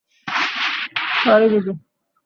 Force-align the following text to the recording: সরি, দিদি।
সরি, 1.23 1.47
দিদি। 1.49 1.71